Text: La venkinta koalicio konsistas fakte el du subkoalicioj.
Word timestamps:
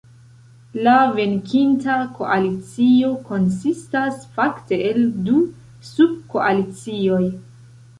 La 0.87 0.93
venkinta 1.19 1.99
koalicio 2.21 3.13
konsistas 3.29 4.21
fakte 4.41 4.83
el 4.91 5.09
du 5.31 5.41
subkoalicioj. 5.95 7.27